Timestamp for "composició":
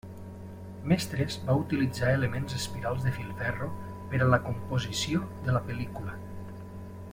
4.49-5.23